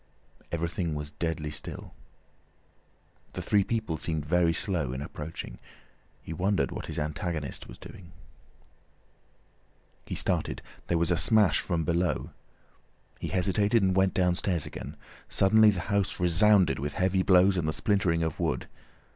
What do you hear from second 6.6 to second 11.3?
what his antagonist was doing. He started. There was a